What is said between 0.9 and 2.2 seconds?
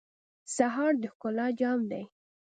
د ښکلا جام دی.